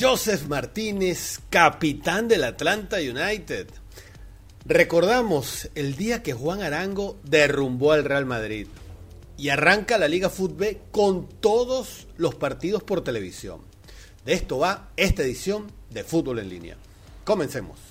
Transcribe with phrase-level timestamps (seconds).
[0.00, 3.66] Joseph Martínez, capitán del Atlanta United.
[4.64, 8.66] Recordamos el día que Juan Arango derrumbó al Real Madrid
[9.36, 13.60] y arranca la Liga Fútbol con todos los partidos por televisión.
[14.24, 16.76] De esto va esta edición de Fútbol en línea.
[17.24, 17.89] Comencemos.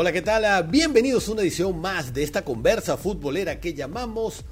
[0.00, 0.44] Hola, ¿qué tal?
[0.44, 4.44] Ah, bienvenidos a una edición más de esta conversa futbolera que llamamos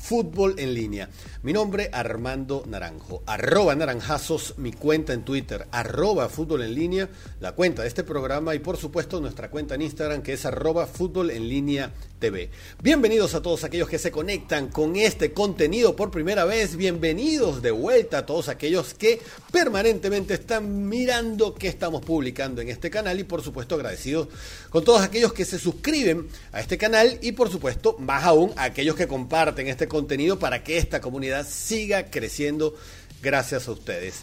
[0.00, 1.08] Fútbol en línea.
[1.42, 7.08] Mi nombre Armando Naranjo, arroba naranjazos, mi cuenta en Twitter, arroba fútbol en línea,
[7.38, 10.86] la cuenta de este programa y por supuesto nuestra cuenta en Instagram que es arroba
[10.86, 12.50] fútbol en línea TV.
[12.82, 16.76] Bienvenidos a todos aquellos que se conectan con este contenido por primera vez.
[16.76, 19.20] Bienvenidos de vuelta a todos aquellos que
[19.52, 24.28] permanentemente están mirando qué estamos publicando en este canal y por supuesto agradecidos
[24.68, 28.64] con todos aquellos que se suscriben a este canal y por supuesto más aún a
[28.64, 32.74] aquellos que comparten este contenido para que esta comunidad siga creciendo
[33.20, 34.22] gracias a ustedes.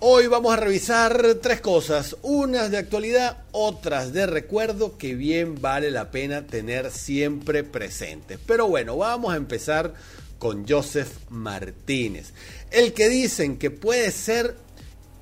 [0.00, 5.90] Hoy vamos a revisar tres cosas, unas de actualidad, otras de recuerdo que bien vale
[5.90, 8.38] la pena tener siempre presentes.
[8.46, 9.94] Pero bueno, vamos a empezar
[10.38, 12.32] con Joseph Martínez,
[12.70, 14.54] el que dicen que puede ser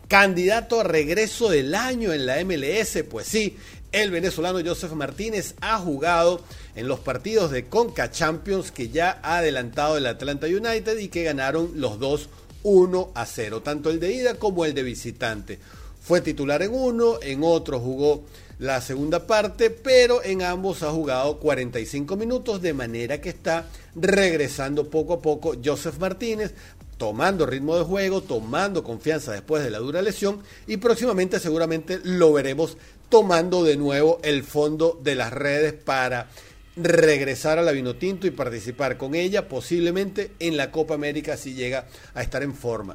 [0.08, 3.56] candidato a regreso del año en la MLS, pues sí,
[3.92, 6.40] el venezolano Joseph Martínez ha jugado
[6.74, 11.24] en los partidos de Conca Champions que ya ha adelantado el Atlanta United y que
[11.24, 12.28] ganaron los dos
[12.62, 15.58] 1 a 0, tanto el de ida como el de visitante.
[16.00, 18.24] Fue titular en uno, en otro jugó
[18.58, 24.88] la segunda parte, pero en ambos ha jugado 45 minutos, de manera que está regresando
[24.88, 26.54] poco a poco Joseph Martínez,
[26.96, 32.32] tomando ritmo de juego, tomando confianza después de la dura lesión y próximamente seguramente lo
[32.32, 32.76] veremos
[33.08, 36.28] tomando de nuevo el fondo de las redes para
[36.76, 41.86] regresar a la Vinotinto y participar con ella posiblemente en la Copa América si llega
[42.14, 42.94] a estar en forma.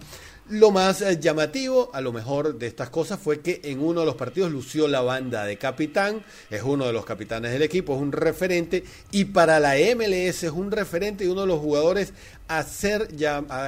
[0.49, 4.05] Lo más eh, llamativo, a lo mejor, de estas cosas fue que en uno de
[4.05, 8.01] los partidos lució la banda de capitán, es uno de los capitanes del equipo, es
[8.01, 12.13] un referente, y para la MLS es un referente y uno de los jugadores
[12.49, 12.65] a,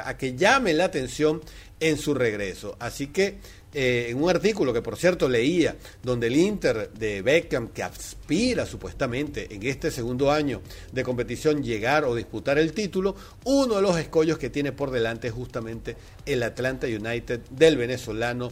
[0.09, 1.41] a que llame la atención
[1.79, 2.75] en su regreso.
[2.79, 3.37] Así que
[3.73, 8.65] eh, en un artículo que por cierto leía, donde el Inter de Beckham, que aspira
[8.65, 10.61] supuestamente en este segundo año
[10.91, 15.27] de competición llegar o disputar el título, uno de los escollos que tiene por delante
[15.27, 15.95] es justamente
[16.25, 18.51] el Atlanta United del venezolano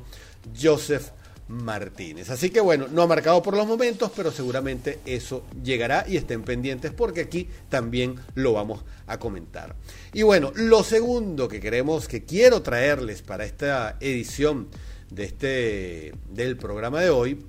[0.60, 1.10] Joseph
[1.48, 2.30] Martínez.
[2.30, 6.44] Así que bueno, no ha marcado por los momentos, pero seguramente eso llegará y estén
[6.44, 9.76] pendientes porque aquí también lo vamos a comentar.
[10.14, 14.68] Y bueno, lo segundo que queremos, que quiero traerles para esta edición
[15.12, 17.46] de este, del programa de hoy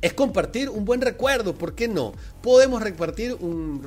[0.00, 2.12] es compartir un buen recuerdo, ¿por qué no?
[2.42, 3.82] Podemos repartir un,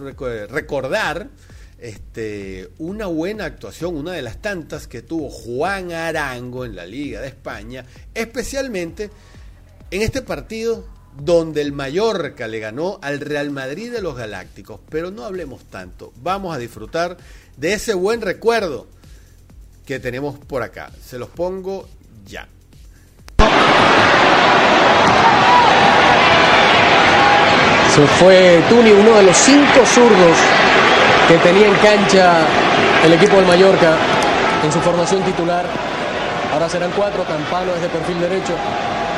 [0.49, 1.29] recordar
[1.77, 7.21] este, una buena actuación, una de las tantas que tuvo Juan Arango en la Liga
[7.21, 9.09] de España, especialmente
[9.91, 10.85] en este partido
[11.17, 14.79] donde el Mallorca le ganó al Real Madrid de los Galácticos.
[14.89, 17.17] Pero no hablemos tanto, vamos a disfrutar
[17.57, 18.87] de ese buen recuerdo
[19.85, 20.91] que tenemos por acá.
[21.03, 21.87] Se los pongo
[22.25, 22.47] ya.
[27.99, 30.37] Se fue Tuni, uno de los cinco zurdos
[31.27, 32.47] que tenía en cancha
[33.03, 33.97] el equipo del Mallorca
[34.63, 35.65] en su formación titular.
[36.53, 38.53] Ahora serán cuatro, Campano desde perfil derecho.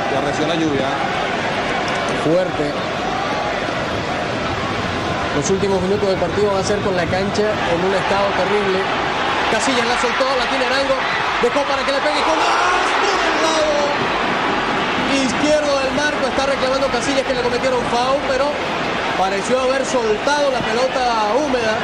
[0.10, 0.90] Ya recién la lluvia.
[2.26, 2.74] Fuerte.
[5.38, 8.82] Los últimos minutos del partido van a ser con la cancha en un estado terrible.
[9.52, 10.98] Casillas la soltó, la tiene Arango.
[11.44, 12.34] Dejó para que le pegue con
[15.20, 18.46] izquierdo del marco está reclamando Casillas que le cometieron foul, pero
[19.22, 21.78] pareció haber soltado la pelota húmeda.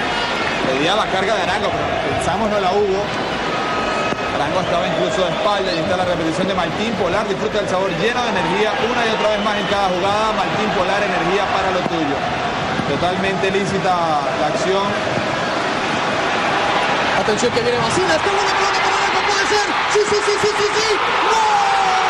[0.65, 2.97] Pedía la carga de Arango, pero pensamos no la hubo.
[4.33, 7.29] Arango estaba incluso de espalda y está la repetición de Martín Polar.
[7.29, 10.33] Disfruta el sabor lleno de energía una y otra vez más en cada jugada.
[10.33, 12.17] Martín Polar, energía para lo tuyo.
[12.89, 13.93] Totalmente lícita
[14.41, 14.89] la acción.
[17.21, 18.17] Atención que viene Vacina.
[18.17, 19.67] Está buena pelota para Arango, puede ser.
[19.93, 20.89] Sí, sí, sí, sí, sí, sí.
[21.29, 22.06] ¡No!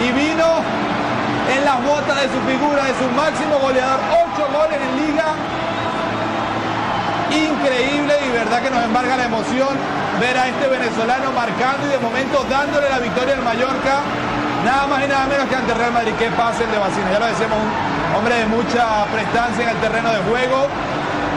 [0.00, 0.46] Y vino
[1.54, 4.00] en las botas de su figura, de su máximo goleador.
[4.24, 5.26] Ocho goles en liga
[7.30, 9.68] increíble y verdad que nos embarga la emoción
[10.20, 14.02] ver a este venezolano marcando y de momento dándole la victoria al Mallorca,
[14.64, 16.12] nada más y nada menos que ante Real Madrid.
[16.18, 17.10] ¿Qué pase el de Bacina?
[17.12, 20.66] Ya lo decíamos, un hombre de mucha prestancia en el terreno de juego.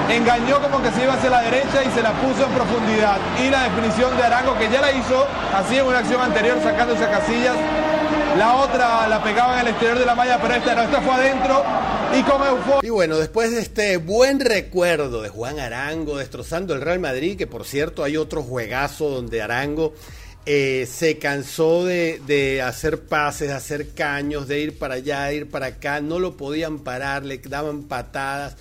[0.10, 3.18] Engañó como que se iba hacia la derecha y se la puso en profundidad.
[3.40, 7.06] Y la definición de Arango, que ya la hizo así en una acción anterior, sacándose
[7.06, 7.56] a casillas.
[8.38, 11.14] La otra la pegaba en el exterior de la malla, pero esta no, esta fue
[11.14, 11.64] adentro
[12.18, 12.88] y con euforia.
[12.88, 17.46] Y bueno, después de este buen recuerdo de Juan Arango destrozando el Real Madrid, que
[17.46, 19.94] por cierto hay otro juegazo donde Arango
[20.48, 25.36] eh, se cansó de, de, hacer pases, de hacer caños, de ir para allá, de
[25.36, 28.56] ir para acá, no lo podían parar, le daban patadas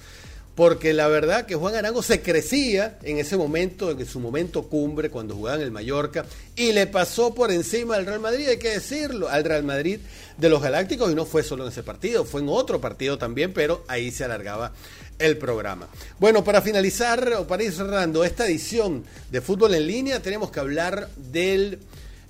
[0.55, 5.09] porque la verdad que Juan Arango se crecía en ese momento, en su momento cumbre,
[5.09, 8.71] cuando jugaba en el Mallorca, y le pasó por encima al Real Madrid, hay que
[8.71, 10.01] decirlo, al Real Madrid
[10.37, 13.55] de los Galácticos, y no fue solo en ese partido, fue en otro partido también,
[13.55, 14.73] pero ahí se alargaba
[15.19, 15.89] el programa.
[16.19, 20.61] Bueno, para finalizar, o para ir cerrando esta edición de fútbol en línea, tenemos que
[20.61, 21.79] hablar del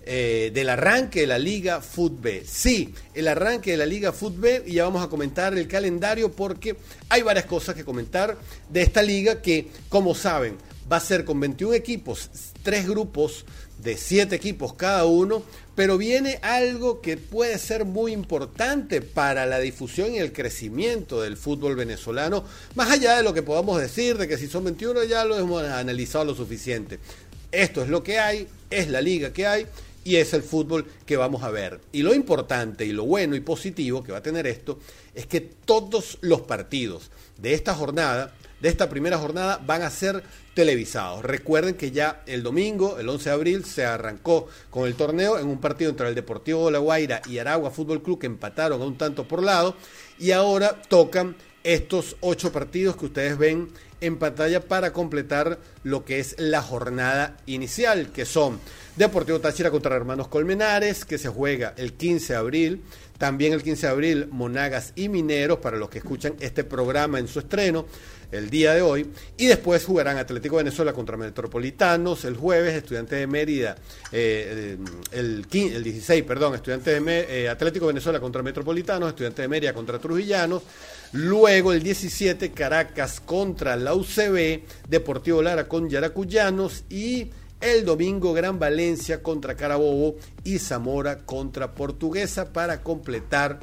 [0.05, 2.43] eh, del arranque de la Liga Fútbol.
[2.45, 6.77] Sí, el arranque de la Liga Fútbol y ya vamos a comentar el calendario porque
[7.09, 8.37] hay varias cosas que comentar
[8.69, 10.57] de esta liga que, como saben,
[10.91, 12.31] va a ser con 21 equipos,
[12.63, 13.45] tres grupos
[13.79, 15.43] de 7 equipos cada uno,
[15.75, 21.37] pero viene algo que puede ser muy importante para la difusión y el crecimiento del
[21.37, 22.45] fútbol venezolano,
[22.75, 25.63] más allá de lo que podamos decir, de que si son 21 ya lo hemos
[25.63, 26.99] analizado lo suficiente.
[27.51, 29.67] Esto es lo que hay, es la liga que hay
[30.05, 31.81] y es el fútbol que vamos a ver.
[31.93, 34.79] Y lo importante y lo bueno y positivo que va a tener esto
[35.15, 40.23] es que todos los partidos de esta jornada, de esta primera jornada, van a ser
[40.55, 41.25] televisados.
[41.25, 45.49] Recuerden que ya el domingo, el 11 de abril, se arrancó con el torneo en
[45.49, 48.85] un partido entre el Deportivo de La Guaira y Aragua Fútbol Club que empataron a
[48.85, 49.77] un tanto por lado
[50.19, 53.69] y ahora tocan estos ocho partidos que ustedes ven
[54.03, 58.61] en pantalla para completar lo que es la jornada inicial, que son
[58.97, 62.83] Deportivo Táchira contra Hermanos Colmenares, que se juega el 15 de abril.
[63.23, 67.29] También el 15 de abril, Monagas y Mineros, para los que escuchan este programa en
[67.29, 67.87] su estreno
[68.33, 69.09] el día de hoy.
[69.37, 73.77] Y después jugarán Atlético Venezuela contra Metropolitanos el jueves, Estudiantes de Mérida,
[74.11, 74.77] eh,
[75.13, 80.01] el, el, 16, perdón, Estudiantes de eh, Atlético Venezuela contra Metropolitanos, Estudiantes de Mérida contra
[80.01, 80.65] Trujillanos.
[81.13, 87.31] Luego el 17, Caracas contra la UCB, Deportivo Lara con Yaracuyanos y
[87.63, 93.61] el domingo Gran Valencia contra Carabobo y Zamora contra Portuguesa para completar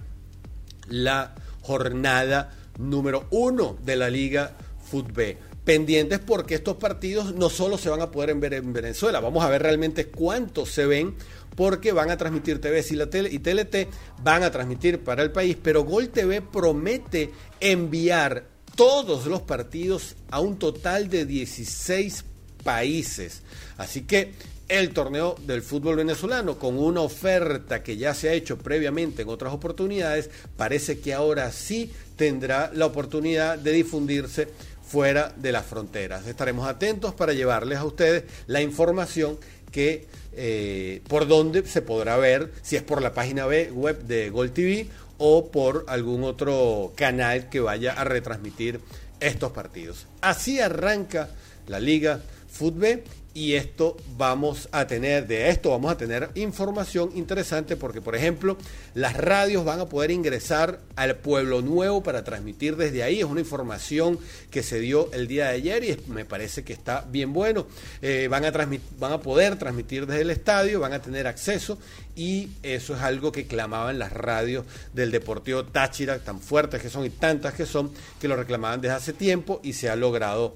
[0.88, 5.36] la jornada número uno de la Liga Fútbol.
[5.66, 9.50] Pendientes porque estos partidos no solo se van a poder ver en Venezuela, vamos a
[9.50, 11.16] ver realmente cuántos se ven
[11.56, 12.84] porque van a transmitir TV
[13.30, 13.76] y, TLT
[14.24, 18.48] van a transmitir para el país, pero Gol TV promete enviar
[18.78, 22.24] todos los partidos a un total de 16
[22.64, 23.42] países.
[23.78, 24.34] Así que
[24.68, 29.30] el torneo del fútbol venezolano, con una oferta que ya se ha hecho previamente en
[29.30, 34.48] otras oportunidades, parece que ahora sí tendrá la oportunidad de difundirse
[34.84, 36.28] fuera de las fronteras.
[36.28, 39.38] Estaremos atentos para llevarles a ustedes la información
[39.72, 44.52] que eh, por dónde se podrá ver, si es por la página web de Gol
[44.52, 44.88] TV
[45.18, 48.80] o por algún otro canal que vaya a retransmitir
[49.20, 50.08] estos partidos.
[50.22, 51.30] Así arranca
[51.68, 53.04] la Liga Fútbol
[53.34, 58.58] y esto vamos a tener, de esto vamos a tener información interesante porque, por ejemplo,
[58.96, 63.20] las radios van a poder ingresar al Pueblo Nuevo para transmitir desde ahí.
[63.20, 67.06] Es una información que se dio el día de ayer y me parece que está
[67.10, 67.68] bien bueno.
[68.02, 71.78] Eh, van, a van a poder transmitir desde el estadio, van a tener acceso
[72.16, 77.06] y eso es algo que clamaban las radios del Deportivo Táchira, tan fuertes que son
[77.06, 80.56] y tantas que son, que lo reclamaban desde hace tiempo y se ha logrado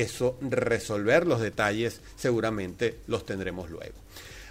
[0.00, 1.26] eso resolver.
[1.26, 3.94] Los detalles seguramente los tendremos luego.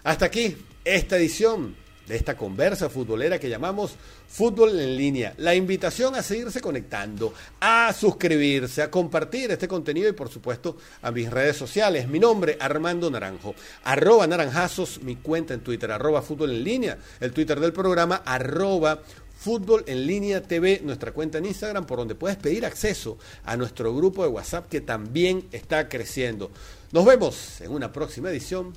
[0.03, 1.75] Hasta aquí esta edición
[2.07, 3.95] de esta conversa futbolera que llamamos
[4.27, 5.33] Fútbol en línea.
[5.37, 11.11] La invitación a seguirse conectando, a suscribirse, a compartir este contenido y por supuesto a
[11.11, 12.07] mis redes sociales.
[12.07, 17.33] Mi nombre, Armando Naranjo, arroba naranjazos, mi cuenta en Twitter, arroba fútbol en línea, el
[17.33, 19.01] Twitter del programa, arroba
[19.41, 23.95] Fútbol en línea TV, nuestra cuenta en Instagram, por donde puedes pedir acceso a nuestro
[23.95, 26.51] grupo de WhatsApp que también está creciendo.
[26.91, 28.71] Nos vemos en una próxima edición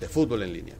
[0.00, 0.74] de Fútbol en línea.